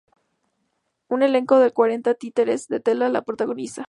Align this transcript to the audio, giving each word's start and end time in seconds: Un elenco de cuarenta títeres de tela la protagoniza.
Un 1.09 1.21
elenco 1.21 1.59
de 1.59 1.69
cuarenta 1.69 2.15
títeres 2.15 2.67
de 2.67 2.79
tela 2.79 3.07
la 3.09 3.21
protagoniza. 3.21 3.79